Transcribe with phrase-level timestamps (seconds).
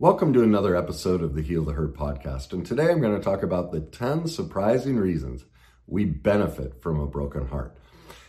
[0.00, 2.52] Welcome to another episode of the Heal the Hurt podcast.
[2.52, 5.44] And today I'm going to talk about the 10 surprising reasons
[5.88, 7.76] we benefit from a broken heart.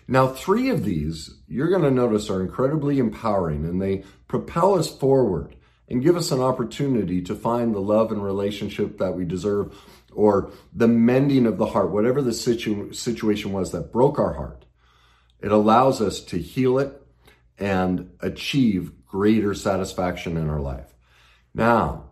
[0.07, 4.89] Now, three of these you're going to notice are incredibly empowering and they propel us
[4.89, 5.55] forward
[5.87, 9.79] and give us an opportunity to find the love and relationship that we deserve
[10.11, 14.65] or the mending of the heart, whatever the situ- situation was that broke our heart.
[15.39, 16.99] It allows us to heal it
[17.59, 20.95] and achieve greater satisfaction in our life.
[21.53, 22.11] Now,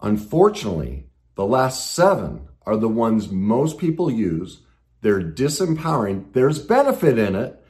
[0.00, 4.60] unfortunately, the last seven are the ones most people use.
[5.00, 6.32] They're disempowering.
[6.32, 7.64] There's benefit in it,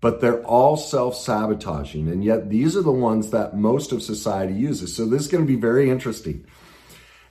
[0.00, 2.08] but they're all self sabotaging.
[2.08, 4.94] And yet, these are the ones that most of society uses.
[4.94, 6.46] So, this is going to be very interesting.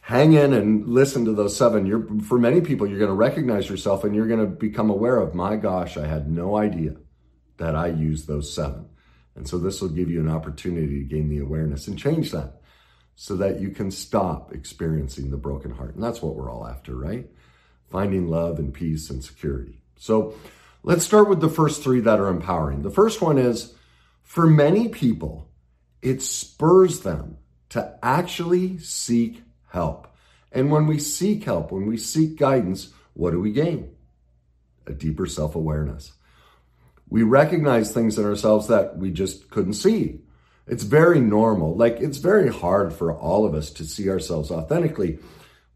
[0.02, 1.86] Hang in and listen to those seven.
[1.86, 5.17] You're, for many people, you're going to recognize yourself and you're going to become aware
[5.17, 6.95] of, my gosh, I had no idea
[7.58, 8.86] that I used those seven.
[9.36, 12.56] And so, this will give you an opportunity to gain the awareness and change that
[13.19, 15.95] so that you can stop experiencing the broken heart.
[15.95, 17.27] And that's what we're all after, right?
[17.89, 19.81] Finding love and peace and security.
[19.95, 20.35] So
[20.83, 22.83] let's start with the first three that are empowering.
[22.83, 23.73] The first one is
[24.21, 25.49] for many people,
[26.03, 27.38] it spurs them
[27.69, 30.07] to actually seek help.
[30.51, 33.95] And when we seek help, when we seek guidance, what do we gain?
[34.85, 36.11] A deeper self awareness.
[37.09, 40.19] We recognize things in ourselves that we just couldn't see
[40.67, 41.75] it's very normal.
[41.75, 45.19] Like it's very hard for all of us to see ourselves authentically.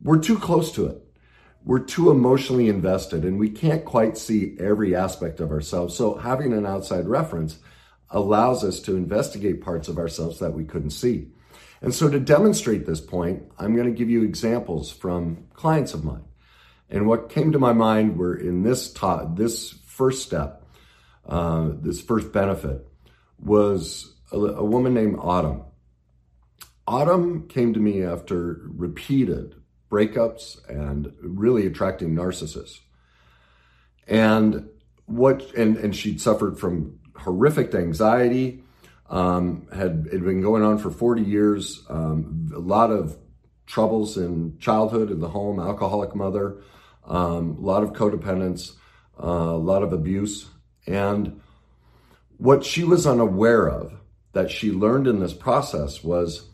[0.02, 0.98] We're too close to it.
[1.64, 5.96] We're too emotionally invested and we can't quite see every aspect of ourselves.
[5.96, 7.60] So having an outside reference
[8.10, 11.28] allows us to investigate parts of ourselves that we couldn't see.
[11.82, 16.04] And so to demonstrate this point, I'm going to give you examples from clients of
[16.04, 16.26] mine.
[16.90, 18.94] And what came to my mind were in this
[19.36, 20.66] this first step,
[21.28, 22.86] uh, this first benefit
[23.40, 25.64] was a, woman named Autumn.
[26.88, 29.56] Autumn came to me after repeated
[29.90, 32.80] breakups and really attracting narcissists.
[34.08, 34.70] And
[35.06, 38.64] what and and she'd suffered from horrific anxiety.
[39.10, 41.84] Um, had it been going on for 40 years.
[41.90, 43.18] Um, a lot of
[43.66, 46.62] troubles in childhood in the home, alcoholic mother,
[47.06, 48.74] um, a lot of codependence,
[49.22, 50.48] uh, a lot of abuse,
[50.88, 51.42] and
[52.38, 54.01] what she was unaware of
[54.34, 56.50] that she learned in this process was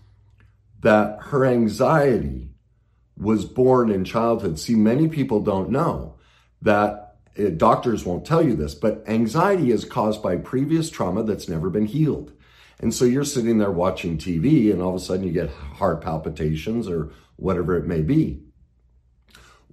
[0.82, 2.50] that her anxiety
[3.18, 4.60] was born in childhood.
[4.60, 6.16] See, many people don't know
[6.62, 11.50] that eh, doctors won't tell you this, but anxiety is caused by previous trauma that's
[11.50, 12.32] never been healed.
[12.80, 16.02] And so you're sitting there watching TV and all of a sudden you get heart
[16.02, 18.44] palpitations or whatever it may be.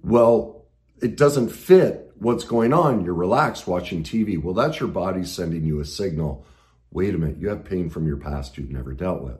[0.03, 0.65] Well,
[1.01, 3.03] it doesn't fit what's going on.
[3.03, 4.41] You're relaxed watching TV.
[4.41, 6.45] Well, that's your body sending you a signal
[6.95, 9.37] Wait a minute, you have pain from your past you've never dealt with.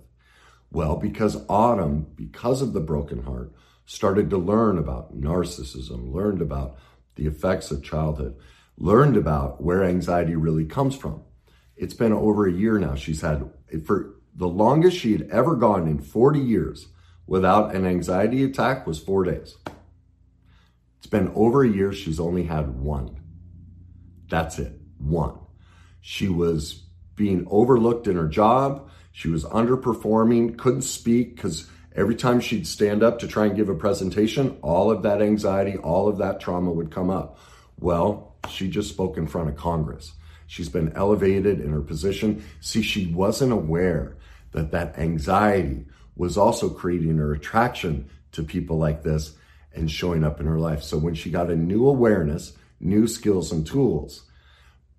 [0.71, 3.53] Well, because Autumn, because of the broken heart,
[3.85, 6.77] started to learn about narcissism, learned about
[7.15, 8.35] the effects of childhood,
[8.77, 11.23] learned about where anxiety really comes from.
[11.77, 12.95] It's been over a year now.
[12.95, 13.49] She's had,
[13.85, 16.89] for the longest she had ever gone in 40 years
[17.25, 19.55] without an anxiety attack was four days.
[20.97, 21.93] It's been over a year.
[21.93, 23.15] She's only had one.
[24.27, 24.73] That's it.
[24.97, 25.39] One.
[26.01, 26.84] She was
[27.15, 28.89] being overlooked in her job.
[29.11, 33.69] She was underperforming, couldn't speak because every time she'd stand up to try and give
[33.69, 37.39] a presentation, all of that anxiety, all of that trauma would come up.
[37.79, 40.13] Well, she just spoke in front of Congress.
[40.47, 42.43] She's been elevated in her position.
[42.61, 44.17] See, she wasn't aware
[44.51, 49.35] that that anxiety was also creating her attraction to people like this
[49.73, 50.83] and showing up in her life.
[50.83, 54.23] So when she got a new awareness, new skills and tools,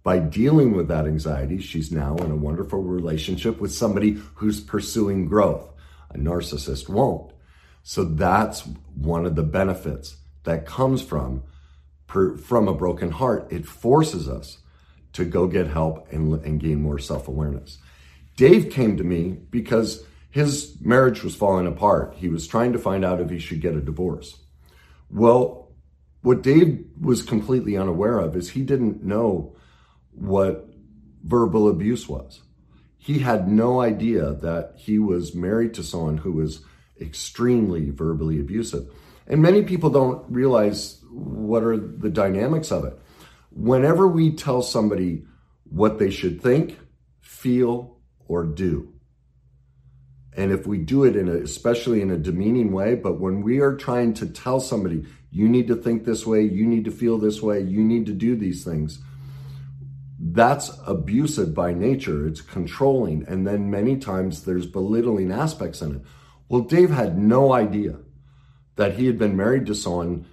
[0.07, 5.27] by dealing with that anxiety, she's now in a wonderful relationship with somebody who's pursuing
[5.27, 5.69] growth.
[6.11, 7.33] A narcissist won't.
[7.83, 8.61] So that's
[8.95, 10.15] one of the benefits
[10.45, 11.43] that comes from
[12.07, 13.49] from a broken heart.
[13.51, 14.59] It forces us
[15.15, 17.79] to go get help and, and gain more self-awareness.
[18.37, 22.15] Dave came to me because his marriage was falling apart.
[22.17, 24.39] He was trying to find out if he should get a divorce.
[25.11, 25.73] Well,
[26.23, 29.57] what Dave was completely unaware of is he didn't know
[30.17, 30.69] what
[31.23, 32.43] verbal abuse was.
[32.99, 36.63] He had no idea that he was married to someone who was
[37.01, 38.89] extremely verbally abusive.
[39.29, 42.99] And many people don't realize what are the dynamics of it.
[43.51, 45.25] Whenever we tell somebody
[45.65, 46.79] what they should think,
[47.21, 47.99] feel,
[48.29, 48.93] or do,
[50.37, 53.61] and if we do it in a, especially in a demeaning way, but when we
[53.61, 57.17] are trying to tell somebody, you need to think this way, you need to feel
[57.17, 58.99] this way, you need to do these things,
[60.19, 62.27] that's abusive by nature.
[62.27, 63.27] It's controlling.
[63.29, 66.03] And then many times there's belittling aspects in it.
[66.49, 67.99] Well, Dave had no idea
[68.77, 70.27] that he had been married to someone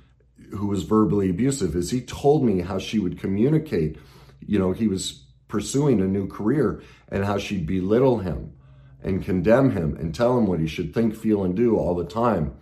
[0.51, 1.75] who was verbally abusive.
[1.75, 3.97] As he told me how she would communicate,
[4.45, 8.53] you know, he was pursuing a new career and how she'd belittle him
[9.01, 12.05] and condemn him and tell him what he should think, feel, and do all the
[12.05, 12.53] time.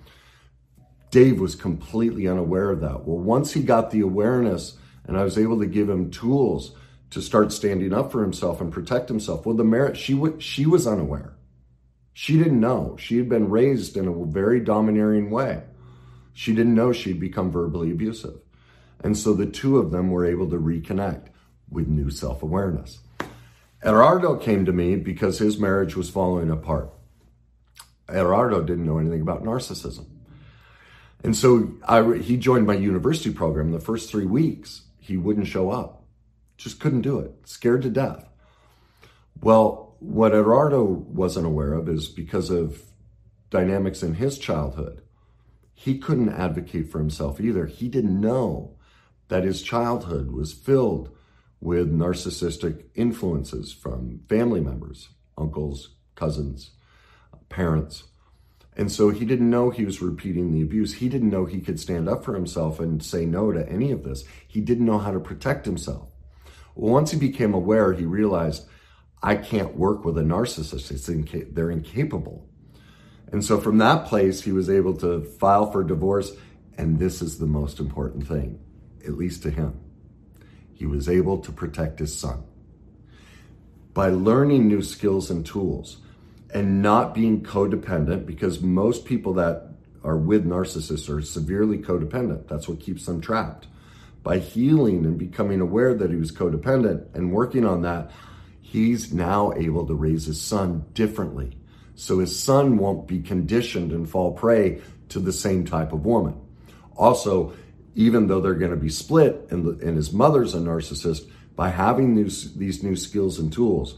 [1.11, 3.05] Dave was completely unaware of that.
[3.05, 6.75] Well, once he got the awareness and I was able to give him tools
[7.11, 10.65] to start standing up for himself and protect himself, well, the merit, she, w- she
[10.65, 11.35] was unaware.
[12.13, 12.95] She didn't know.
[12.99, 15.63] She had been raised in a very domineering way.
[16.33, 18.39] She didn't know she'd become verbally abusive.
[19.03, 21.27] And so the two of them were able to reconnect
[21.69, 22.99] with new self awareness.
[23.83, 26.93] Gerardo came to me because his marriage was falling apart.
[28.09, 30.05] Gerardo didn't know anything about narcissism.
[31.23, 33.71] And so I, he joined my university program.
[33.71, 36.00] The first three weeks, he wouldn't show up.
[36.61, 37.33] Just couldn't do it.
[37.45, 38.29] Scared to death.
[39.41, 42.83] Well, what Gerardo wasn't aware of is because of
[43.49, 45.01] dynamics in his childhood,
[45.73, 47.65] he couldn't advocate for himself either.
[47.65, 48.75] He didn't know
[49.29, 51.09] that his childhood was filled
[51.59, 55.09] with narcissistic influences from family members,
[55.39, 56.71] uncles, cousins,
[57.49, 58.03] parents.
[58.77, 60.93] And so he didn't know he was repeating the abuse.
[60.93, 64.03] He didn't know he could stand up for himself and say no to any of
[64.03, 64.23] this.
[64.47, 66.10] He didn't know how to protect himself.
[66.75, 68.67] Once he became aware, he realized
[69.21, 71.09] I can't work with a narcissist.
[71.09, 72.47] Inca- they're incapable.
[73.31, 76.31] And so from that place, he was able to file for divorce.
[76.77, 78.59] And this is the most important thing,
[79.05, 79.79] at least to him.
[80.73, 82.43] He was able to protect his son.
[83.93, 85.97] By learning new skills and tools
[86.53, 89.69] and not being codependent, because most people that
[90.03, 92.47] are with narcissists are severely codependent.
[92.47, 93.67] That's what keeps them trapped.
[94.23, 98.11] By healing and becoming aware that he was codependent and working on that,
[98.61, 101.57] he's now able to raise his son differently.
[101.95, 106.39] So his son won't be conditioned and fall prey to the same type of woman.
[106.95, 107.53] Also,
[107.95, 111.69] even though they're going to be split and, the, and his mother's a narcissist, by
[111.69, 113.95] having these, these new skills and tools,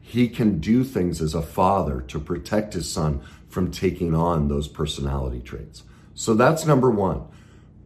[0.00, 4.68] he can do things as a father to protect his son from taking on those
[4.68, 5.82] personality traits.
[6.14, 7.24] So that's number one.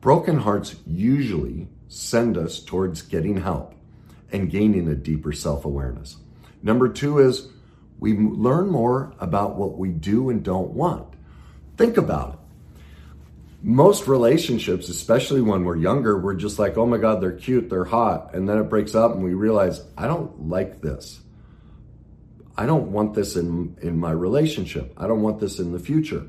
[0.02, 3.76] Broken hearts usually send us towards getting help
[4.32, 6.16] and gaining a deeper self awareness.
[6.60, 7.48] Number two is
[8.00, 11.14] we learn more about what we do and don't want.
[11.76, 12.38] Think about it.
[13.62, 17.84] Most relationships, especially when we're younger, we're just like, oh my God, they're cute, they're
[17.84, 18.34] hot.
[18.34, 21.20] And then it breaks up and we realize, I don't like this.
[22.56, 24.92] I don't want this in, in my relationship.
[24.96, 26.26] I don't want this in the future.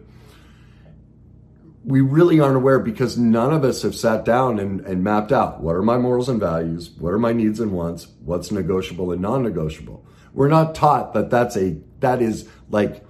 [1.86, 5.62] We really aren't aware because none of us have sat down and, and mapped out
[5.62, 9.22] what are my morals and values, what are my needs and wants, what's negotiable and
[9.22, 10.06] non negotiable.
[10.34, 13.04] We're not taught that that's a, that is like,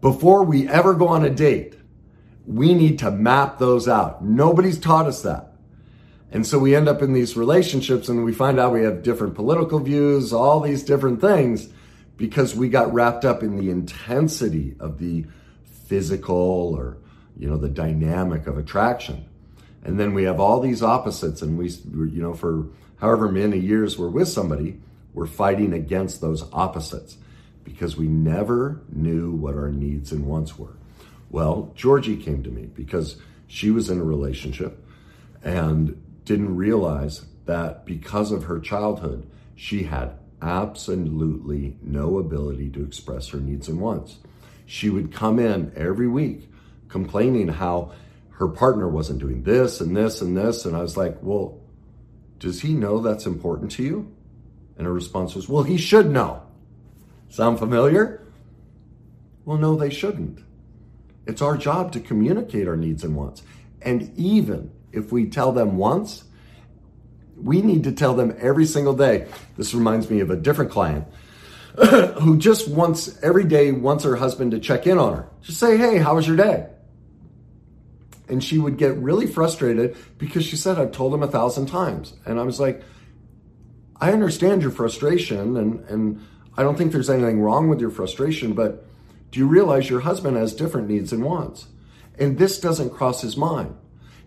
[0.00, 1.74] before we ever go on a date,
[2.46, 4.24] we need to map those out.
[4.24, 5.52] Nobody's taught us that.
[6.30, 9.34] And so we end up in these relationships and we find out we have different
[9.34, 11.68] political views, all these different things,
[12.16, 15.24] because we got wrapped up in the intensity of the
[15.86, 16.98] physical or,
[17.38, 19.26] you know, the dynamic of attraction.
[19.84, 22.66] And then we have all these opposites and we, you know, for
[22.96, 24.80] however many years we're with somebody,
[25.14, 27.18] we're fighting against those opposites
[27.62, 30.76] because we never knew what our needs and wants were.
[31.30, 33.16] Well, Georgie came to me because
[33.46, 34.84] she was in a relationship
[35.42, 40.12] and didn't realize that because of her childhood, she had
[40.42, 44.18] absolutely no ability to express her needs and wants.
[44.66, 46.50] She would come in every week
[46.88, 47.92] complaining how
[48.30, 50.64] her partner wasn't doing this and this and this.
[50.64, 51.60] And I was like, well,
[52.38, 54.12] does he know that's important to you?
[54.76, 56.42] And her response was, Well, he should know.
[57.28, 58.22] Sound familiar?
[59.44, 60.40] Well, no, they shouldn't.
[61.26, 63.42] It's our job to communicate our needs and wants.
[63.80, 66.24] And even if we tell them once,
[67.36, 69.28] we need to tell them every single day.
[69.56, 71.06] This reminds me of a different client
[72.20, 75.28] who just wants every day wants her husband to check in on her.
[75.42, 76.68] Just say, "Hey, how was your day?"
[78.28, 82.14] And she would get really frustrated because she said, "I've told him a thousand times."
[82.24, 82.82] And I was like,
[84.00, 86.20] I understand your frustration and, and
[86.56, 88.84] I don't think there's anything wrong with your frustration, but
[89.30, 91.66] do you realize your husband has different needs and wants?
[92.18, 93.76] And this doesn't cross his mind.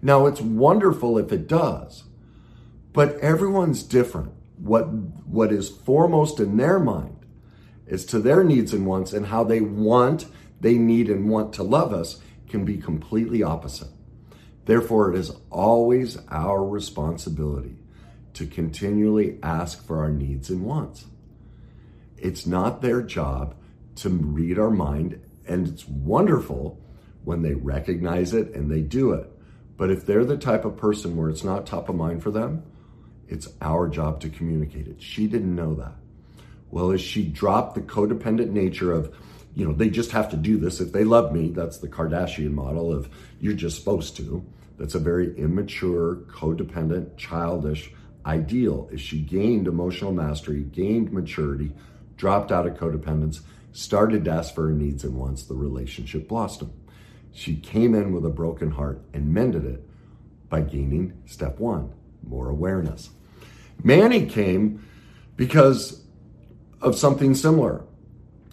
[0.02, 2.04] Now, it's wonderful if it does,
[2.94, 4.34] but everyone's different.
[4.58, 7.18] What, what is foremost in their mind
[7.88, 10.26] is to their needs and wants and how they want,
[10.62, 13.90] they need, and want to love us can be completely opposite.
[14.66, 17.76] Therefore, it is always our responsibility
[18.34, 21.06] to continually ask for our needs and wants.
[22.18, 23.56] It's not their job
[23.96, 26.80] to read our mind, and it's wonderful
[27.24, 29.30] when they recognize it and they do it.
[29.78, 32.64] But if they're the type of person where it's not top of mind for them,
[33.28, 35.02] it's our job to communicate it.
[35.02, 35.96] She didn't know that.
[36.72, 39.16] Well, as she dropped the codependent nature of,
[39.60, 40.80] you know, they just have to do this.
[40.80, 43.10] If they love me, that's the Kardashian model of
[43.42, 44.46] you're just supposed to.
[44.78, 47.92] That's a very immature, codependent, childish
[48.26, 48.90] ideal.
[48.94, 51.74] As she gained emotional mastery, gained maturity,
[52.16, 53.42] dropped out of codependence,
[53.74, 56.72] started to ask for her needs, and wants, the relationship blossomed.
[57.34, 59.84] She came in with a broken heart and mended it
[60.48, 61.92] by gaining step one
[62.26, 63.10] more awareness.
[63.84, 64.86] Manny came
[65.36, 66.04] because
[66.82, 67.84] of something similar.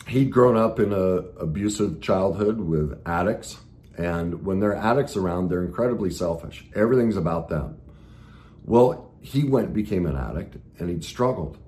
[0.07, 3.59] He'd grown up in a abusive childhood with addicts,
[3.99, 6.65] and when there are addicts around, they're incredibly selfish.
[6.75, 7.79] Everything's about them.
[8.65, 11.59] Well, he went became an addict and he'd struggled.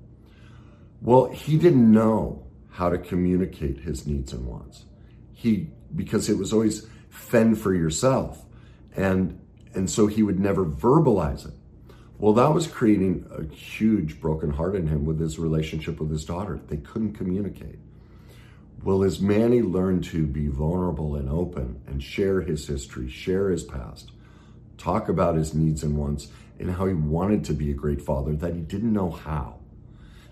[1.01, 4.85] Well, he didn't know how to communicate his needs and wants.
[5.33, 8.45] He because it was always fend for yourself.
[8.95, 9.41] And
[9.75, 11.55] and so he would never verbalize it.
[12.19, 16.25] Well, that was creating a huge broken heart in him with his relationship with his
[16.25, 16.61] daughter.
[16.67, 17.79] They couldn't communicate.
[18.83, 23.65] Well, as Manny learned to be vulnerable and open and share his history, share his
[23.65, 24.13] past,
[24.77, 26.29] talk about his needs and wants,
[26.61, 29.59] and how he wanted to be a great father, that he didn't know how,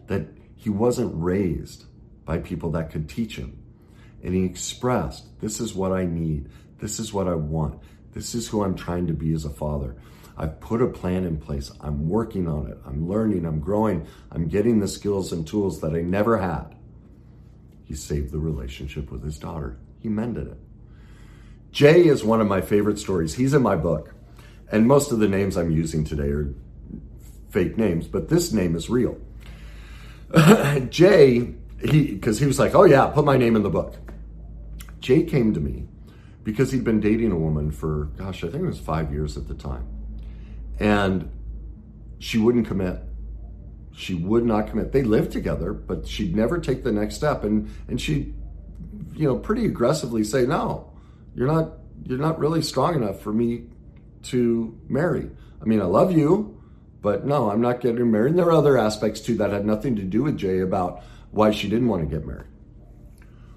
[0.07, 1.87] that he wasn't raised
[2.25, 3.59] by people that could teach him.
[4.23, 6.49] And he expressed, This is what I need.
[6.79, 7.81] This is what I want.
[8.13, 9.97] This is who I'm trying to be as a father.
[10.37, 11.71] I've put a plan in place.
[11.81, 12.79] I'm working on it.
[12.87, 13.45] I'm learning.
[13.45, 14.07] I'm growing.
[14.31, 16.76] I'm getting the skills and tools that I never had.
[17.87, 19.79] He saved the relationship with his daughter.
[20.01, 20.59] He mended it.
[21.71, 23.35] Jay is one of my favorite stories.
[23.35, 24.15] He's in my book.
[24.71, 26.53] And most of the names I'm using today are
[27.51, 29.17] fake names, but this name is real.
[30.89, 33.95] Jay, he because he was like, "Oh yeah, put my name in the book."
[34.99, 35.87] Jay came to me
[36.43, 39.47] because he'd been dating a woman for gosh, I think it was 5 years at
[39.47, 39.87] the time.
[40.81, 41.31] And
[42.19, 43.01] she wouldn't commit.
[43.97, 44.93] She would not commit.
[44.93, 47.45] They lived together, but she'd never take the next step.
[47.45, 48.35] And and she'd,
[49.15, 50.93] you know, pretty aggressively say, No,
[51.35, 53.65] you're not you're not really strong enough for me
[54.25, 55.31] to marry.
[55.63, 56.63] I mean, I love you,
[57.01, 58.31] but no, I'm not getting married.
[58.31, 61.51] And there are other aspects too that had nothing to do with Jay about why
[61.51, 62.51] she didn't want to get married.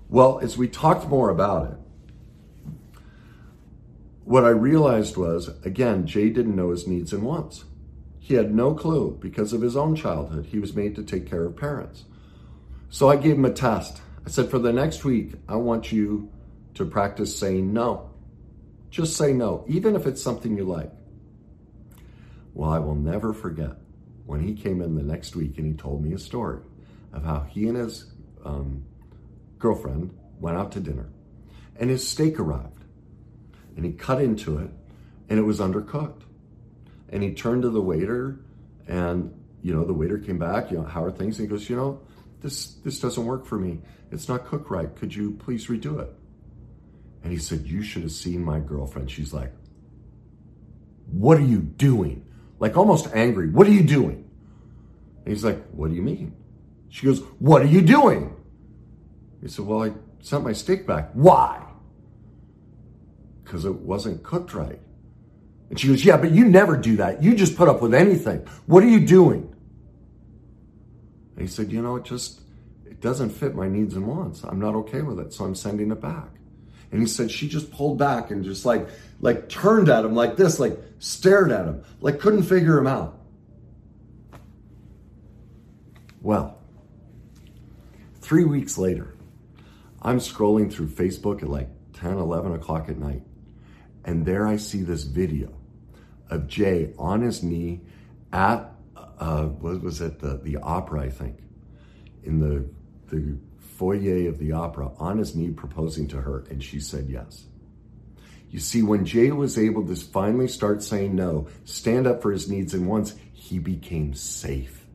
[0.07, 1.77] Well, as we talked more about it,
[4.23, 7.65] what I realized was, again, Jay didn't know his needs and wants.
[8.29, 10.45] He had no clue because of his own childhood.
[10.45, 12.03] He was made to take care of parents.
[12.91, 14.03] So I gave him a test.
[14.23, 16.29] I said, for the next week, I want you
[16.75, 18.11] to practice saying no.
[18.91, 20.91] Just say no, even if it's something you like.
[22.53, 23.77] Well, I will never forget
[24.27, 26.61] when he came in the next week and he told me a story
[27.11, 28.11] of how he and his
[28.45, 28.85] um,
[29.57, 31.09] girlfriend went out to dinner
[31.77, 32.83] and his steak arrived
[33.75, 34.69] and he cut into it
[35.29, 36.25] and it was undercooked.
[37.11, 38.39] And he turned to the waiter
[38.87, 41.39] and you know the waiter came back, you know, how are things?
[41.39, 42.01] And he goes, you know,
[42.41, 43.79] this this doesn't work for me.
[44.11, 44.93] It's not cooked right.
[44.95, 46.09] Could you please redo it?
[47.23, 49.11] And he said, You should have seen my girlfriend.
[49.11, 49.51] She's like,
[51.11, 52.25] What are you doing?
[52.59, 53.49] Like almost angry.
[53.49, 54.29] What are you doing?
[55.25, 56.35] And he's like, What do you mean?
[56.89, 58.35] She goes, What are you doing?
[59.41, 61.09] He said, Well, I sent my steak back.
[61.13, 61.69] Why?
[63.49, 64.79] because it wasn't cooked right.
[65.69, 67.23] And she goes, Yeah, but you never do that.
[67.23, 68.39] You just put up with anything.
[68.65, 69.53] What are you doing?
[71.35, 72.41] And he said, You know, it just
[72.85, 74.43] it doesn't fit my needs and wants.
[74.43, 76.29] I'm not okay with it, so I'm sending it back.
[76.91, 78.87] And he said she just pulled back and just like
[79.21, 83.19] like turned at him like this, like stared at him, like couldn't figure him out.
[86.21, 86.57] Well,
[88.21, 89.15] three weeks later,
[90.01, 93.21] I'm scrolling through Facebook at like 10, 11 o'clock at night.
[94.03, 95.58] And there I see this video
[96.29, 97.81] of Jay on his knee
[98.31, 101.39] at, uh, what was it, the, the opera, I think,
[102.23, 102.65] in the,
[103.15, 107.45] the foyer of the opera, on his knee proposing to her, and she said yes.
[108.49, 112.49] You see, when Jay was able to finally start saying no, stand up for his
[112.49, 114.85] needs and wants, he became safe.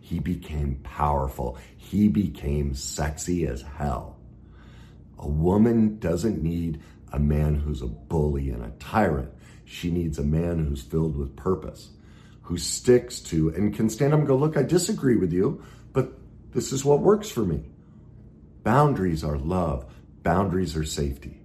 [0.00, 1.56] He became powerful.
[1.76, 4.18] He became sexy as hell.
[5.18, 6.82] A woman doesn't need
[7.12, 9.30] a man who's a bully and a tyrant.
[9.64, 11.90] She needs a man who's filled with purpose,
[12.42, 16.12] who sticks to and can stand up and go, Look, I disagree with you, but
[16.52, 17.64] this is what works for me.
[18.62, 19.86] Boundaries are love,
[20.22, 21.40] boundaries are safety.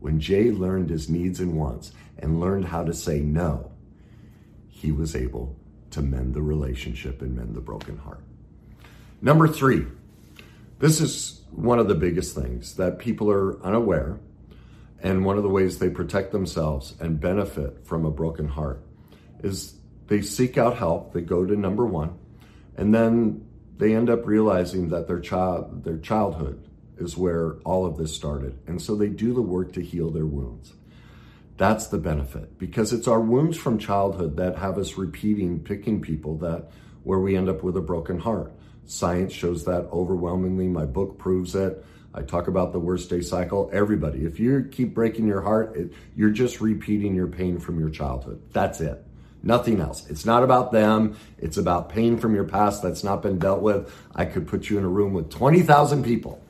[0.00, 3.70] When Jay learned his needs and wants and learned how to say no,
[4.68, 5.56] he was able
[5.90, 8.24] to mend the relationship and mend the broken heart.
[9.20, 9.86] Number three,
[10.80, 14.18] this is one of the biggest things that people are unaware,
[15.02, 18.84] and one of the ways they protect themselves and benefit from a broken heart
[19.42, 19.74] is
[20.06, 22.18] they seek out help, they go to number one,
[22.76, 23.44] and then
[23.76, 26.68] they end up realizing that their child their childhood
[26.98, 28.56] is where all of this started.
[28.66, 30.72] And so they do the work to heal their wounds.
[31.56, 36.38] That's the benefit because it's our wounds from childhood that have us repeating, picking people
[36.38, 36.70] that
[37.02, 38.52] where we end up with a broken heart.
[38.84, 40.68] Science shows that overwhelmingly.
[40.68, 41.84] My book proves it.
[42.14, 43.70] I talk about the worst day cycle.
[43.72, 47.88] Everybody, if you keep breaking your heart, it, you're just repeating your pain from your
[47.88, 48.42] childhood.
[48.52, 49.02] That's it.
[49.42, 50.08] Nothing else.
[50.08, 51.16] It's not about them.
[51.38, 53.92] It's about pain from your past that's not been dealt with.
[54.14, 56.40] I could put you in a room with 20,000 people.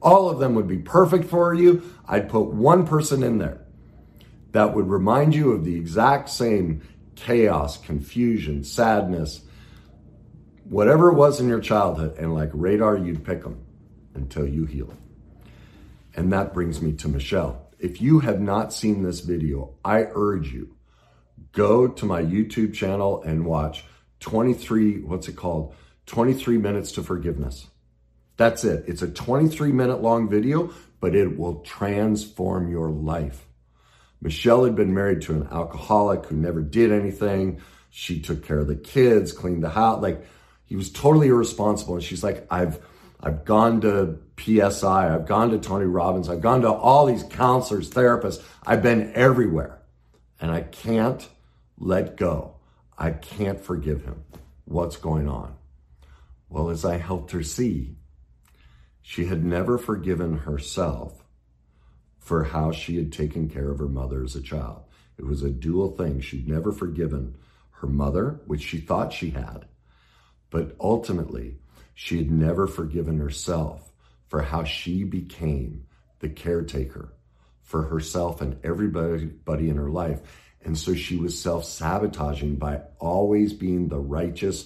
[0.00, 1.82] All of them would be perfect for you.
[2.08, 3.60] I'd put one person in there
[4.52, 6.82] that would remind you of the exact same
[7.14, 9.42] chaos, confusion, sadness,
[10.64, 12.16] whatever it was in your childhood.
[12.16, 13.60] And like radar, you'd pick them
[14.14, 14.92] until you heal.
[16.14, 17.68] And that brings me to Michelle.
[17.78, 20.76] If you have not seen this video, I urge you,
[21.52, 23.84] go to my YouTube channel and watch
[24.20, 25.74] 23, what's it called?
[26.06, 27.68] 23 minutes to forgiveness.
[28.36, 28.84] That's it.
[28.86, 33.46] It's a 23 minute long video, but it will transform your life.
[34.22, 37.60] Michelle had been married to an alcoholic who never did anything.
[37.90, 40.02] She took care of the kids, cleaned the house.
[40.02, 40.26] Like
[40.66, 41.94] he was totally irresponsible.
[41.94, 42.78] And she's like, I've,
[43.22, 45.14] I've gone to PSI.
[45.14, 46.28] I've gone to Tony Robbins.
[46.28, 48.42] I've gone to all these counselors, therapists.
[48.66, 49.82] I've been everywhere
[50.40, 51.28] and I can't
[51.78, 52.56] let go.
[52.96, 54.24] I can't forgive him.
[54.64, 55.54] What's going on?
[56.48, 57.96] Well, as I helped her see,
[59.02, 61.24] she had never forgiven herself
[62.18, 64.82] for how she had taken care of her mother as a child.
[65.18, 66.20] It was a dual thing.
[66.20, 67.36] She'd never forgiven
[67.72, 69.66] her mother, which she thought she had,
[70.50, 71.56] but ultimately,
[72.02, 73.92] she had never forgiven herself
[74.26, 75.84] for how she became
[76.20, 77.12] the caretaker
[77.60, 80.22] for herself and everybody in her life.
[80.64, 84.64] And so she was self sabotaging by always being the righteous,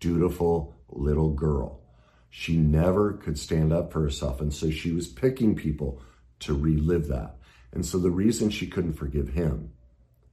[0.00, 1.82] dutiful little girl.
[2.30, 4.40] She never could stand up for herself.
[4.40, 6.00] And so she was picking people
[6.38, 7.36] to relive that.
[7.74, 9.72] And so the reason she couldn't forgive him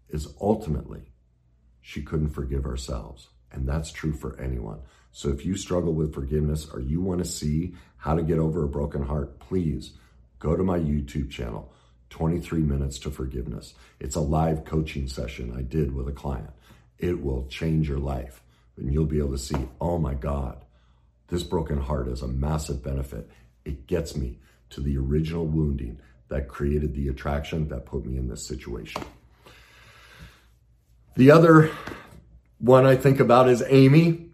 [0.07, 1.11] is ultimately
[1.81, 3.27] she couldn't forgive ourselves.
[3.51, 4.79] And that's true for anyone.
[5.17, 8.63] So if you struggle with forgiveness or you want to see how to get over
[8.63, 9.93] a broken heart, please
[10.37, 11.73] go to my YouTube channel,
[12.11, 13.73] 23 Minutes to Forgiveness.
[13.99, 16.51] It's a live coaching session I did with a client.
[16.99, 18.43] It will change your life.
[18.77, 20.63] And you'll be able to see, oh my God,
[21.29, 23.27] this broken heart is a massive benefit.
[23.65, 24.37] It gets me
[24.69, 29.01] to the original wounding that created the attraction that put me in this situation.
[31.15, 31.71] The other
[32.59, 34.26] one I think about is Amy.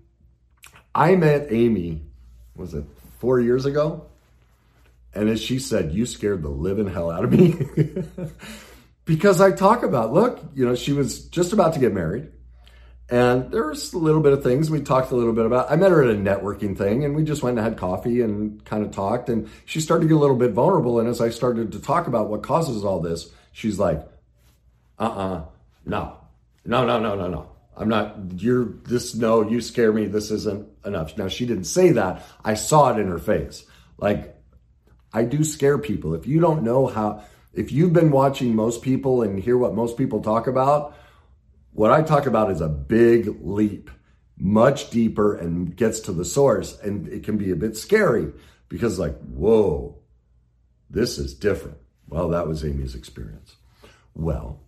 [0.95, 2.01] I met Amy,
[2.55, 2.85] was it
[3.19, 4.05] four years ago?
[5.15, 7.55] And as she said, you scared the living hell out of me.
[9.05, 12.31] because I talk about, look, you know, she was just about to get married.
[13.09, 15.69] And there was a little bit of things we talked a little bit about.
[15.69, 18.63] I met her at a networking thing and we just went and had coffee and
[18.65, 19.29] kind of talked.
[19.29, 20.99] And she started to get a little bit vulnerable.
[20.99, 23.99] And as I started to talk about what causes all this, she's like,
[24.99, 25.45] uh uh-uh, uh,
[25.85, 26.17] no,
[26.65, 27.52] no, no, no, no, no.
[27.75, 30.05] I'm not, you're this, no, you scare me.
[30.05, 31.17] This isn't enough.
[31.17, 32.23] Now, she didn't say that.
[32.43, 33.65] I saw it in her face.
[33.97, 34.35] Like,
[35.11, 36.13] I do scare people.
[36.13, 39.97] If you don't know how, if you've been watching most people and hear what most
[39.97, 40.95] people talk about,
[41.71, 43.89] what I talk about is a big leap,
[44.37, 46.79] much deeper and gets to the source.
[46.79, 48.31] And it can be a bit scary
[48.69, 49.97] because, like, whoa,
[50.89, 51.77] this is different.
[52.07, 53.55] Well, that was Amy's experience.
[54.13, 54.59] Well,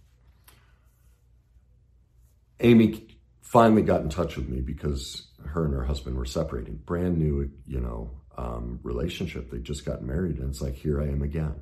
[2.60, 3.08] Amy
[3.42, 6.76] finally got in touch with me because her and her husband were separating.
[6.76, 9.52] Brand new, you know, um, relationship.
[9.52, 11.56] They just got married, and it's like, here I am again.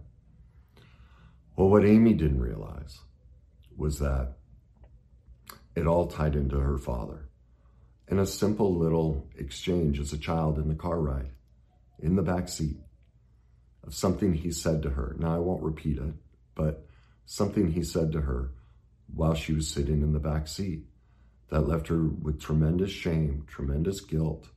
[1.56, 3.00] Well, what Amy didn't realize
[3.76, 4.34] was that
[5.76, 7.30] it all tied into her father.
[8.08, 11.32] In a simple little exchange as a child in the car ride,
[12.00, 12.78] in the back seat,
[13.84, 15.16] of something he said to her.
[15.20, 16.14] Now, I won't repeat it,
[16.56, 16.86] but
[17.26, 18.52] something he said to her
[19.16, 20.84] while she was sitting in the back seat
[21.50, 24.50] that left her with tremendous shame, tremendous guilt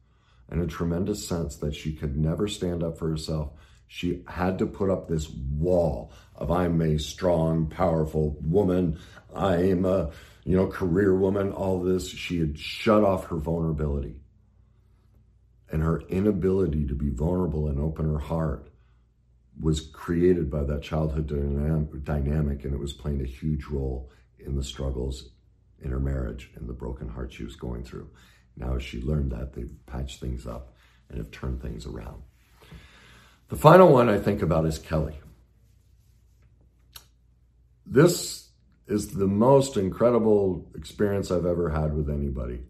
[0.48, 3.50] and a tremendous sense that she could never stand up for herself.
[3.88, 8.98] She had to put up this wall of I'm a strong, powerful woman.
[9.34, 10.10] I'm a,
[10.44, 12.08] you know, career woman, all this.
[12.08, 14.20] She had shut off her vulnerability
[15.70, 18.70] and her inability to be vulnerable and open her heart
[19.60, 21.26] was created by that childhood
[22.04, 25.30] dynamic and it was playing a huge role in the struggles
[25.80, 28.08] in her marriage and the broken heart she was going through.
[28.56, 30.74] Now, as she learned that, they've patched things up
[31.08, 32.22] and have turned things around.
[33.48, 35.18] The final one I think about is Kelly.
[37.84, 38.48] This
[38.86, 42.60] is the most incredible experience I've ever had with anybody.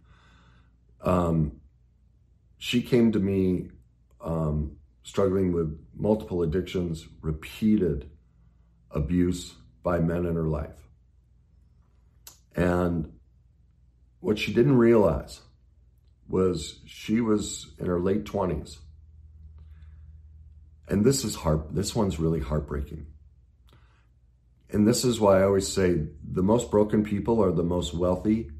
[1.02, 1.60] Um,
[2.58, 3.68] she came to me
[4.20, 8.10] um, struggling with multiple addictions, repeated
[8.90, 10.85] abuse by men in her life.
[12.56, 13.12] And
[14.20, 15.40] what she didn't realize
[16.26, 18.78] was she was in her late 20s.
[20.88, 23.06] And this is heart this one's really heartbreaking.
[24.70, 28.50] And this is why I always say the most broken people are the most wealthy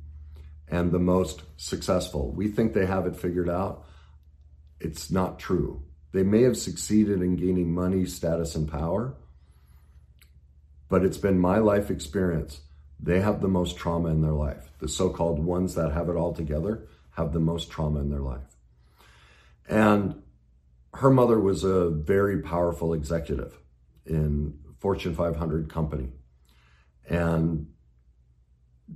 [0.68, 2.30] and the most successful.
[2.32, 3.84] We think they have it figured out.
[4.78, 5.82] It's not true.
[6.12, 9.16] They may have succeeded in gaining money, status, and power,
[10.88, 12.60] but it's been my life experience.
[12.98, 14.70] They have the most trauma in their life.
[14.78, 18.20] The so called ones that have it all together have the most trauma in their
[18.20, 18.56] life.
[19.68, 20.22] And
[20.94, 23.58] her mother was a very powerful executive
[24.06, 26.08] in Fortune 500 company
[27.08, 27.66] and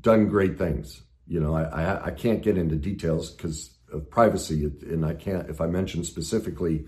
[0.00, 1.02] done great things.
[1.26, 5.48] You know, I, I, I can't get into details because of privacy, and I can't,
[5.48, 6.86] if I mention specifically,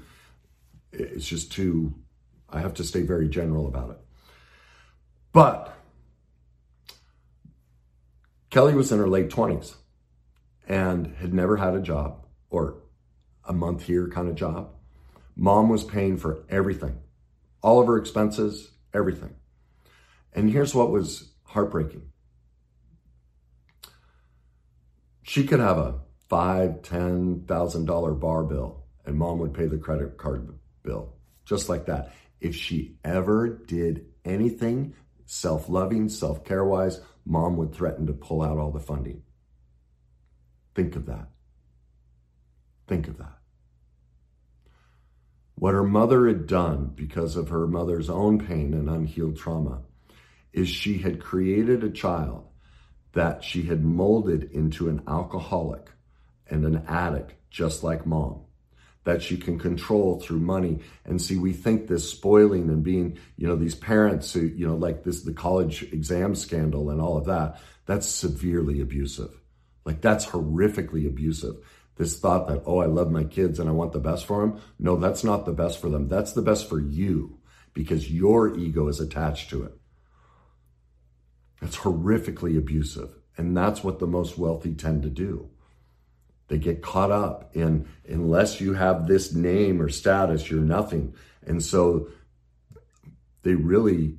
[0.93, 1.95] it's just too,
[2.49, 3.99] I have to stay very general about it.
[5.33, 5.77] But
[8.53, 9.77] Kelly was in her late 20s
[10.69, 12.83] and had never had a job or
[13.47, 14.75] a month here kind of job.
[15.35, 16.99] Mom was paying for everything,
[17.63, 19.35] all of her expenses, everything.
[20.35, 22.03] And here's what was heartbreaking.
[25.23, 29.79] She could have a five, ten thousand dollar bar bill, and mom would pay the
[29.79, 31.15] credit card bill,
[31.47, 32.13] just like that.
[32.39, 38.71] If she ever did anything self-loving, self-care wise, mom would threaten to pull out all
[38.71, 39.23] the funding.
[40.75, 41.29] Think of that.
[42.87, 43.39] Think of that.
[45.55, 49.83] What her mother had done because of her mother's own pain and unhealed trauma
[50.53, 52.49] is she had created a child
[53.13, 55.91] that she had molded into an alcoholic
[56.49, 58.41] and an addict, just like mom,
[59.05, 60.81] that you can control through money.
[61.05, 64.77] And see, we think this spoiling and being, you know, these parents who, you know,
[64.77, 69.41] like this, the college exam scandal and all of that, that's severely abusive.
[69.85, 71.57] Like that's horrifically abusive.
[71.97, 74.61] This thought that, oh, I love my kids and I want the best for them.
[74.79, 76.09] No, that's not the best for them.
[76.09, 77.39] That's the best for you
[77.75, 79.73] because your ego is attached to it.
[81.61, 83.11] It's horrifically abusive.
[83.37, 85.51] And that's what the most wealthy tend to do.
[86.53, 91.15] They get caught up in, unless you have this name or status, you're nothing.
[91.47, 92.09] And so
[93.43, 94.19] they really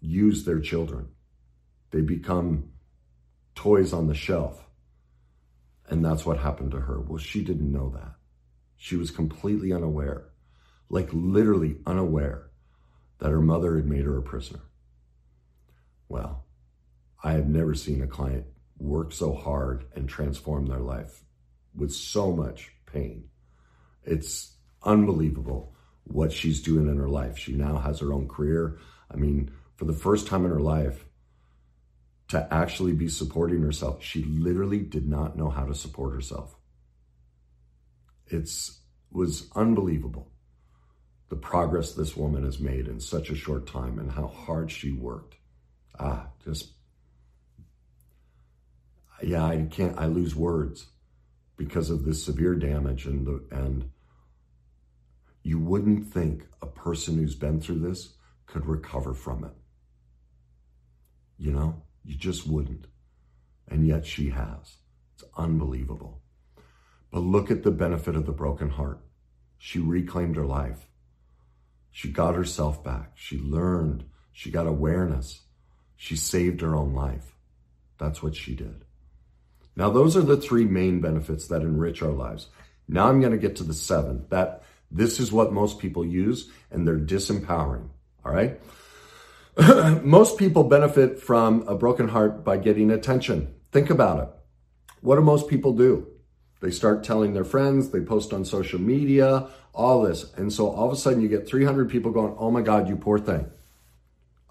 [0.00, 1.08] use their children.
[1.90, 2.70] They become
[3.56, 4.64] toys on the shelf.
[5.88, 7.00] And that's what happened to her.
[7.00, 8.14] Well, she didn't know that.
[8.76, 10.26] She was completely unaware,
[10.88, 12.48] like literally unaware
[13.18, 14.62] that her mother had made her a prisoner.
[16.08, 16.44] Well,
[17.24, 18.46] I have never seen a client
[18.80, 21.22] work so hard and transform their life
[21.74, 23.28] with so much pain.
[24.02, 27.38] It's unbelievable what she's doing in her life.
[27.38, 28.78] She now has her own career.
[29.10, 31.04] I mean, for the first time in her life,
[32.28, 34.04] to actually be supporting herself.
[34.04, 36.54] She literally did not know how to support herself.
[38.28, 38.78] It's
[39.10, 40.30] was unbelievable
[41.28, 44.92] the progress this woman has made in such a short time and how hard she
[44.92, 45.36] worked.
[45.98, 46.72] Ah, just
[49.22, 50.86] yeah, I can't I lose words
[51.56, 53.90] because of this severe damage and the and
[55.42, 58.14] you wouldn't think a person who's been through this
[58.46, 59.54] could recover from it.
[61.38, 61.82] You know?
[62.04, 62.86] You just wouldn't.
[63.68, 64.76] And yet she has.
[65.14, 66.20] It's unbelievable.
[67.10, 69.00] But look at the benefit of the broken heart.
[69.58, 70.88] She reclaimed her life.
[71.90, 73.12] She got herself back.
[73.14, 74.04] She learned.
[74.32, 75.42] She got awareness.
[75.96, 77.34] She saved her own life.
[77.98, 78.84] That's what she did.
[79.76, 82.48] Now, those are the three main benefits that enrich our lives.
[82.88, 86.50] Now I'm going to get to the seven That this is what most people use,
[86.70, 87.88] and they're disempowering.
[88.24, 88.60] All right.
[90.02, 93.54] Most people benefit from a broken heart by getting attention.
[93.72, 94.28] Think about it.
[95.00, 96.06] What do most people do?
[96.60, 100.32] They start telling their friends, they post on social media, all this.
[100.34, 102.96] And so all of a sudden you get 300 people going, oh my God, you
[102.96, 103.50] poor thing.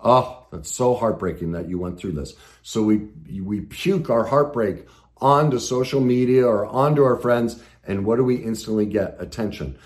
[0.03, 2.33] Oh, that's so heartbreaking that you went through this.
[2.63, 3.09] So we,
[3.41, 4.87] we puke our heartbreak
[5.21, 7.61] onto social media or onto our friends.
[7.83, 9.15] And what do we instantly get?
[9.19, 9.77] Attention.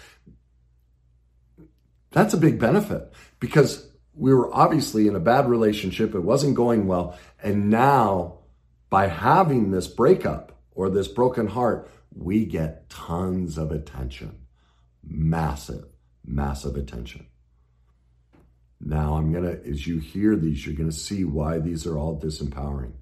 [2.12, 6.13] That's a big benefit because we were obviously in a bad relationship.
[6.13, 7.17] It wasn't going well.
[7.41, 8.39] And now
[8.89, 14.38] by having this breakup or this broken heart, we get tons of attention.
[15.04, 15.86] Massive,
[16.26, 17.26] massive attention.
[18.80, 21.98] Now, I'm going to, as you hear these, you're going to see why these are
[21.98, 22.93] all disempowering.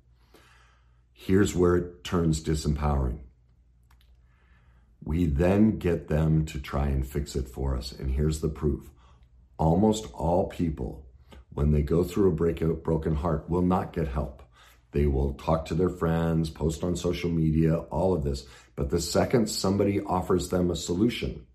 [1.24, 3.20] Here's where it turns disempowering.
[5.04, 7.92] We then get them to try and fix it for us.
[7.92, 8.90] And here's the proof
[9.60, 11.06] almost all people,
[11.54, 14.42] when they go through a breakup, broken heart, will not get help.
[14.94, 18.48] They will talk to their friends, post on social media, all of this.
[18.76, 21.46] But the second somebody offers them a solution,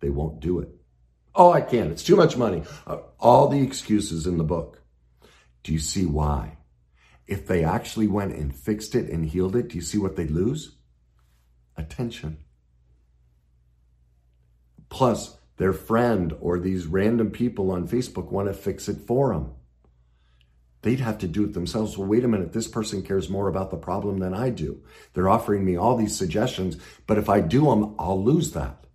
[0.00, 0.70] they won't do it.
[1.34, 1.92] Oh, I can't.
[1.92, 2.62] It's too much money.
[2.86, 4.80] Uh, all the excuses in the book.
[5.64, 6.56] Do you see why?
[7.30, 10.26] If they actually went and fixed it and healed it, do you see what they
[10.26, 10.72] lose?
[11.76, 12.38] Attention.
[14.88, 19.52] Plus, their friend or these random people on Facebook want to fix it for them.
[20.82, 21.96] They'd have to do it themselves.
[21.96, 22.52] Well, wait a minute.
[22.52, 24.82] This person cares more about the problem than I do.
[25.12, 28.86] They're offering me all these suggestions, but if I do them, I'll lose that.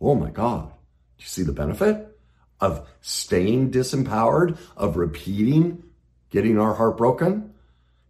[0.00, 0.70] Oh my God.
[0.70, 2.16] Do you see the benefit
[2.58, 5.82] of staying disempowered, of repeating,
[6.30, 7.51] getting our heart broken?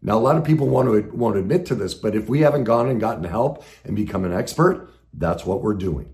[0.03, 2.65] Now, a lot of people want to, won't admit to this, but if we haven't
[2.65, 6.13] gone and gotten help and become an expert, that's what we're doing.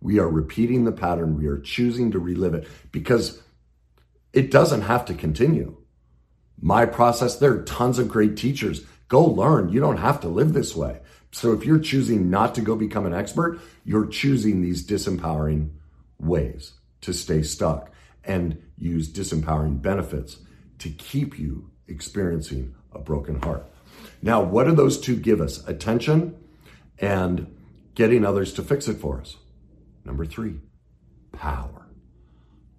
[0.00, 1.36] We are repeating the pattern.
[1.36, 3.42] We are choosing to relive it because
[4.32, 5.76] it doesn't have to continue.
[6.60, 8.84] My process, there are tons of great teachers.
[9.08, 9.70] Go learn.
[9.70, 11.00] You don't have to live this way.
[11.32, 15.70] So if you're choosing not to go become an expert, you're choosing these disempowering
[16.18, 17.90] ways to stay stuck
[18.24, 20.38] and use disempowering benefits
[20.78, 23.64] to keep you experiencing a broken heart.
[24.22, 25.66] Now, what do those two give us?
[25.66, 26.36] Attention
[26.98, 27.54] and
[27.94, 29.36] getting others to fix it for us.
[30.04, 30.56] Number three,
[31.32, 31.86] power.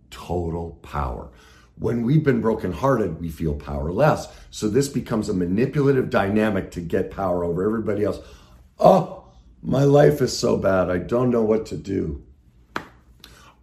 [0.09, 1.31] Total power.
[1.77, 4.27] When we've been brokenhearted, we feel powerless.
[4.51, 8.19] So this becomes a manipulative dynamic to get power over everybody else.
[8.77, 9.25] Oh,
[9.63, 10.89] my life is so bad.
[10.91, 12.23] I don't know what to do.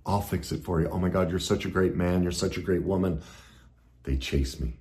[0.06, 0.88] I'll fix it for you.
[0.88, 2.22] Oh my God, you're such a great man.
[2.22, 3.20] You're such a great woman.
[4.04, 4.77] They chase me.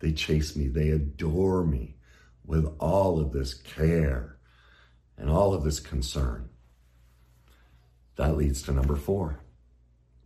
[0.00, 0.68] They chase me.
[0.68, 1.96] They adore me
[2.44, 4.36] with all of this care
[5.16, 6.48] and all of this concern.
[8.16, 9.40] That leads to number four.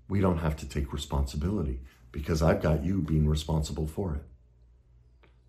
[0.08, 1.80] We don't have to take responsibility
[2.12, 4.22] because I've got you being responsible for it.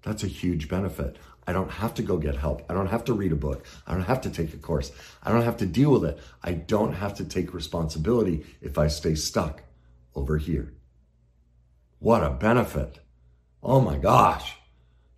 [0.01, 1.17] That's a huge benefit.
[1.47, 2.63] I don't have to go get help.
[2.69, 3.65] I don't have to read a book.
[3.85, 4.91] I don't have to take a course.
[5.21, 6.19] I don't have to deal with it.
[6.43, 9.63] I don't have to take responsibility if I stay stuck
[10.15, 10.73] over here.
[11.99, 12.99] What a benefit.
[13.65, 14.55] Oh my gosh.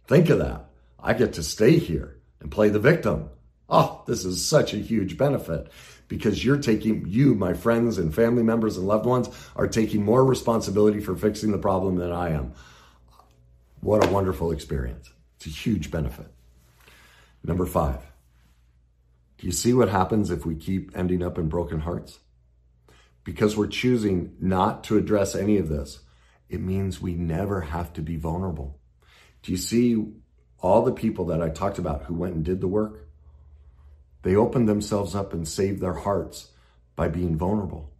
[0.07, 0.69] Think of that.
[0.97, 3.29] I get to stay here and play the victim.
[3.69, 5.69] Oh, this is such a huge benefit
[6.07, 10.23] because you're taking, you, my friends and family members and loved ones, are taking more
[10.23, 12.53] responsibility for fixing the problem than I am.
[13.81, 15.11] What a wonderful experience.
[15.35, 16.27] It's a huge benefit.
[17.43, 17.99] Number five,
[19.37, 22.19] do you see what happens if we keep ending up in broken hearts?
[23.25, 25.99] Because we're choosing not to address any of this,
[26.49, 28.79] it means we never have to be vulnerable.
[29.43, 30.05] Do you see
[30.59, 33.07] all the people that I talked about who went and did the work?
[34.23, 36.51] They opened themselves up and saved their hearts
[36.95, 37.91] by being vulnerable.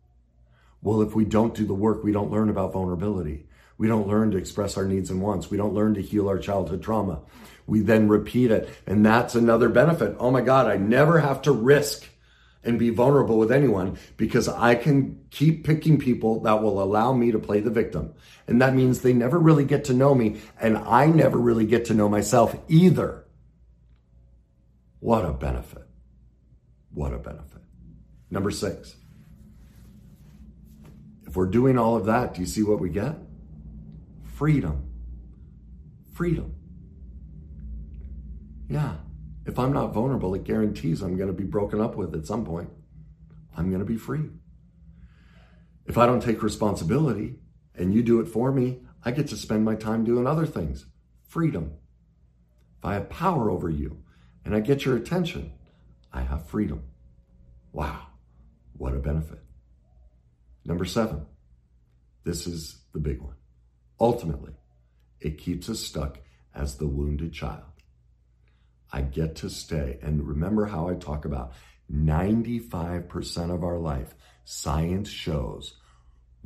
[0.81, 3.47] Well, if we don't do the work, we don't learn about vulnerability.
[3.77, 5.49] We don't learn to express our needs and wants.
[5.49, 7.21] We don't learn to heal our childhood trauma.
[7.67, 8.69] We then repeat it.
[8.87, 10.15] And that's another benefit.
[10.19, 12.07] Oh my God, I never have to risk
[12.67, 17.31] and be vulnerable with anyone because I can keep picking people that will allow me
[17.31, 18.13] to play the victim.
[18.45, 21.85] And that means they never really get to know me and I never really get
[21.85, 23.25] to know myself either.
[24.99, 25.87] What a benefit.
[26.93, 27.61] What a benefit.
[28.29, 28.95] Number six.
[31.25, 33.15] If we're doing all of that, do you see what we get?
[34.35, 34.89] Freedom.
[36.13, 36.53] Freedom.
[38.69, 38.95] Yeah.
[39.47, 42.43] If I'm not vulnerable, it guarantees I'm going to be broken up with at some
[42.43, 42.69] point.
[43.55, 44.29] I'm going to be free.
[45.85, 47.39] If I don't take responsibility
[47.73, 50.85] and you do it for me, I get to spend my time doing other things.
[51.29, 51.71] Freedom.
[52.77, 54.03] If I have power over you
[54.43, 55.53] and I get your attention,
[56.11, 56.83] I have freedom.
[57.71, 58.07] Wow,
[58.73, 59.39] what a benefit.
[60.65, 61.25] Number seven,
[62.25, 63.35] this is the big one.
[63.97, 64.53] Ultimately,
[65.21, 66.19] it keeps us stuck
[66.53, 67.76] as the wounded child.
[68.91, 69.99] I get to stay.
[70.01, 71.53] And remember how I talk about
[71.91, 75.75] 95% of our life, science shows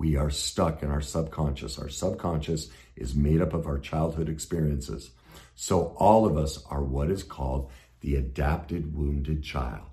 [0.01, 1.77] we are stuck in our subconscious.
[1.77, 5.11] Our subconscious is made up of our childhood experiences.
[5.53, 9.89] So all of us are what is called the adapted wounded child.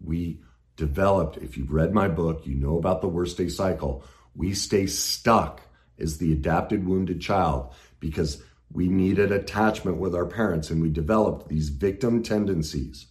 [0.00, 0.40] We
[0.76, 4.04] developed, if you've read my book, you know about the worst day cycle.
[4.36, 5.62] We stay stuck
[5.98, 8.42] as the adapted wounded child because
[8.72, 13.06] we needed attachment with our parents and we developed these victim tendencies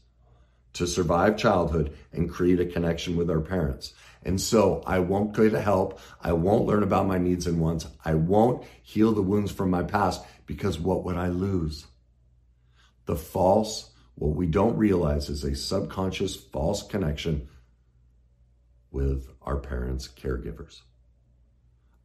[0.73, 3.93] to survive childhood and create a connection with our parents.
[4.23, 5.99] And so I won't go to help.
[6.21, 7.87] I won't learn about my needs and wants.
[8.03, 11.87] I won't heal the wounds from my past because what would I lose?
[13.05, 17.47] The false, what we don't realize is a subconscious false connection
[18.91, 20.81] with our parents' caregivers.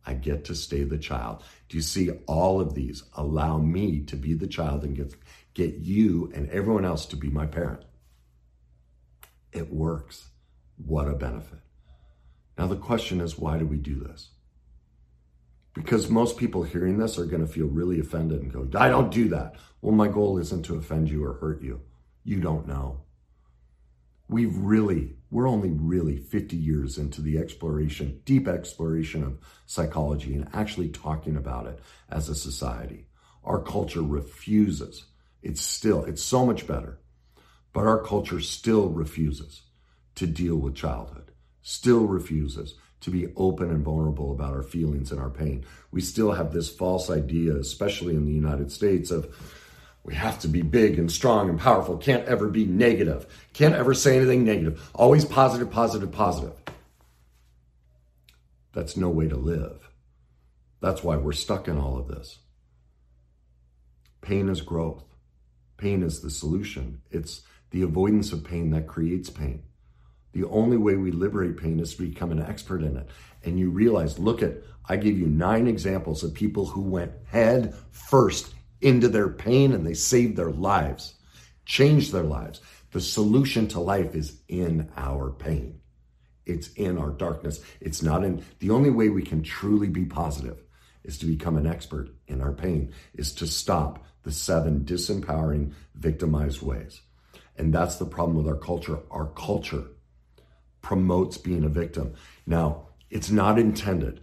[0.07, 1.43] I get to stay the child.
[1.69, 5.15] Do you see all of these allow me to be the child and get,
[5.55, 7.85] get you and everyone else to be my parent?
[9.53, 10.29] It works.
[10.77, 11.61] What a benefit.
[12.59, 14.31] Now, the question is, why do we do this?
[15.75, 19.11] Because most people hearing this are going to feel really offended and go, I don't
[19.11, 19.57] do that.
[19.81, 21.81] Well, my goal isn't to offend you or hurt you.
[22.23, 23.01] You don't know.
[24.35, 30.49] We've really, we're only really 50 years into the exploration, deep exploration of psychology and
[30.53, 31.79] actually talking about it
[32.11, 33.07] as a society.
[33.45, 35.05] Our culture refuses.
[35.41, 36.99] It's still, it's so much better,
[37.73, 39.63] but our culture still refuses
[40.17, 41.31] to deal with childhood,
[41.63, 45.65] still refuses to be open and vulnerable about our feelings and our pain.
[45.93, 49.33] We still have this false idea, especially in the United States, of
[50.05, 53.95] we have to be big and strong and powerful, can't ever be negative, can't ever
[53.95, 56.53] say anything negative, always positive, positive, positive.
[58.73, 59.89] That's no way to live.
[60.81, 62.39] That's why we're stuck in all of this.
[64.21, 65.05] Pain is growth.
[65.79, 67.01] Pain is the solution.
[67.11, 69.63] It's the avoidance of pain that creates pain.
[70.33, 73.09] The only way we liberate pain is to become an expert in it.
[73.45, 77.75] And you realize, look at, I gave you nine examples of people who went head
[77.91, 81.15] first into their pain and they saved their lives,
[81.65, 82.61] changed their lives.
[82.93, 85.81] The solution to life is in our pain.
[86.47, 87.61] It's in our darkness.
[87.81, 90.63] It's not in the only way we can truly be positive
[91.05, 96.63] is to become an expert in our pain, is to stop the seven disempowering, victimized
[96.63, 97.03] ways.
[97.57, 98.99] And that's the problem with our culture.
[99.11, 99.85] Our culture
[100.83, 102.15] promotes being a victim.
[102.47, 104.21] Now, it's not intended,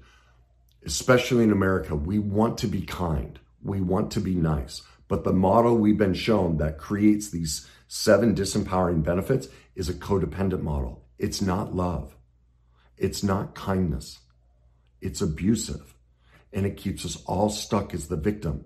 [0.85, 1.95] especially in America.
[1.95, 3.39] We want to be kind.
[3.63, 4.81] We want to be nice.
[5.07, 10.61] But the model we've been shown that creates these seven disempowering benefits is a codependent
[10.61, 11.03] model.
[11.17, 12.15] It's not love.
[12.97, 14.19] It's not kindness.
[15.01, 15.93] It's abusive.
[16.53, 18.65] And it keeps us all stuck as the victim,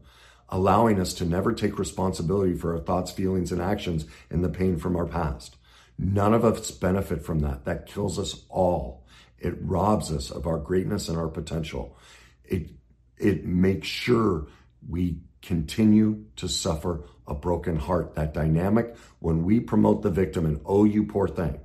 [0.49, 4.77] allowing us to never take responsibility for our thoughts, feelings, and actions and the pain
[4.77, 5.55] from our past.
[5.97, 7.65] None of us benefit from that.
[7.65, 9.05] That kills us all.
[9.39, 11.97] It robs us of our greatness and our potential.
[12.43, 12.71] It,
[13.17, 14.47] it makes sure
[14.87, 18.15] we continue to suffer a broken heart.
[18.15, 21.59] That dynamic, when we promote the victim and, oh, you poor thing,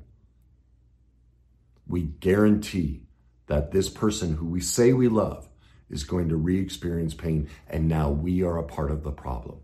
[1.86, 3.02] we guarantee
[3.46, 5.48] that this person who we say we love
[5.88, 9.58] is going to re experience pain, and now we are a part of the problem.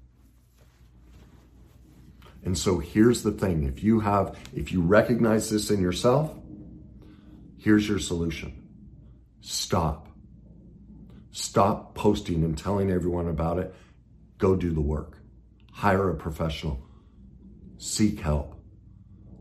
[2.45, 6.33] And so here's the thing if you have, if you recognize this in yourself,
[7.59, 8.63] here's your solution
[9.41, 10.06] stop
[11.37, 13.75] Stop posting and telling everyone about it.
[14.39, 15.19] Go do the work.
[15.71, 16.83] Hire a professional.
[17.77, 18.55] Seek help.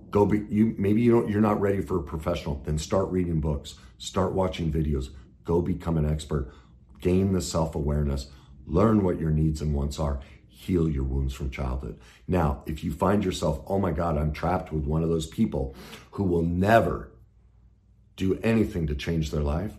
[0.10, 2.62] Go be you maybe you don't you're not ready for a professional.
[2.66, 3.76] Then start reading books.
[3.98, 5.08] Start watching videos.
[5.46, 6.52] Go become an expert.
[7.00, 8.28] Gain the self-awareness.
[8.66, 10.20] Learn what your needs and wants are.
[10.50, 11.98] Heal your wounds from childhood.
[12.28, 15.78] Now, if you find yourself, oh my God, I'm trapped with one of those people
[16.12, 17.14] who will never
[18.18, 19.78] do anything to change their life,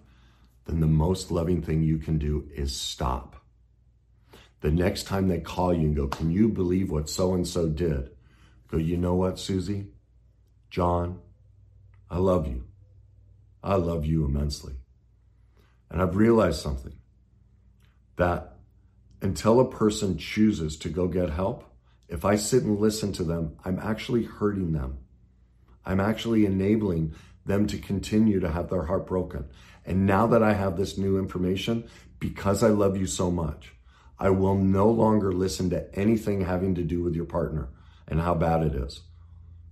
[0.67, 3.37] then the most loving thing you can do is stop.
[4.61, 7.69] The next time they call you and go, Can you believe what so and so
[7.69, 8.11] did?
[8.69, 9.89] Go, You know what, Susie?
[10.71, 11.21] John,
[12.11, 12.64] I love you.
[13.62, 14.75] I love you immensely.
[15.91, 16.95] And I've realized something
[18.17, 18.57] that
[19.23, 21.64] until a person chooses to go get help,
[22.09, 24.99] if I sit and listen to them, I'm actually hurting them.
[25.85, 27.14] I'm actually enabling
[27.45, 29.47] them to continue to have their heart broken.
[29.87, 33.72] And now that I have this new information, because I love you so much,
[34.18, 37.68] I will no longer listen to anything having to do with your partner
[38.09, 39.03] and how bad it is.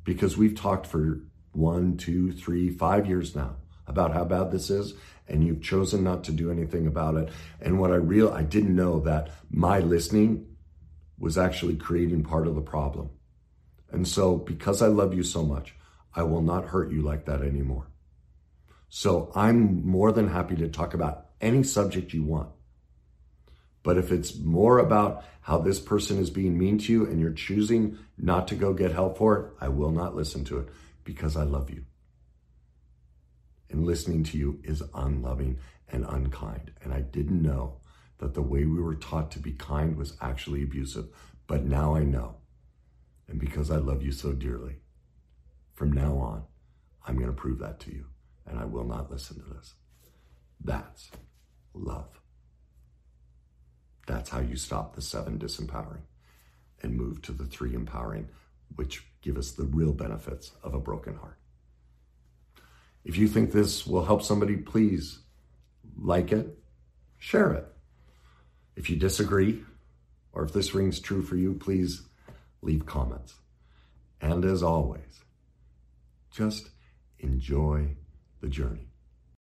[0.05, 1.21] Because we've talked for
[1.53, 3.57] one, two, three, five years now
[3.87, 4.95] about how bad this is,
[5.27, 7.31] and you've chosen not to do anything about it.
[7.61, 10.47] And what I real I didn't know that my listening
[11.19, 13.11] was actually creating part of the problem.
[13.91, 15.75] And so, because I love you so much,
[16.15, 17.87] I will not hurt you like that anymore.
[18.97, 22.51] So, I'm more than happy to talk about any subject you want.
[23.83, 27.33] But if it's more about how this person is being mean to you and you're
[27.33, 30.69] choosing not to go get help for it, I will not listen to it
[31.03, 31.87] because I love you.
[33.69, 36.71] And listening to you is unloving and unkind.
[36.81, 37.79] And I didn't know
[38.19, 41.09] that the way we were taught to be kind was actually abusive.
[41.49, 42.37] But now I know.
[43.27, 44.77] And because I love you so dearly,
[45.73, 46.45] from now on,
[47.05, 48.05] I'm going to prove that to you.
[48.47, 49.75] And I will not listen to this.
[50.63, 51.11] That's
[51.73, 52.21] love.
[54.07, 56.03] That's how you stop the seven disempowering
[56.83, 58.29] and move to the three empowering,
[58.77, 61.39] which give us the real benefits of a broken heart.
[63.05, 65.19] If you think this will help somebody, please
[65.99, 66.59] like it,
[67.19, 67.67] share it.
[68.77, 69.63] If you disagree,
[70.33, 72.03] or if this rings true for you, please
[72.61, 73.35] leave comments.
[74.21, 75.23] And as always,
[76.31, 76.71] just
[77.19, 77.97] enjoy
[78.45, 78.94] the journey.